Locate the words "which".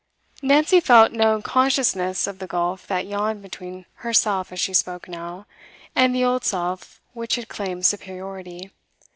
7.13-7.35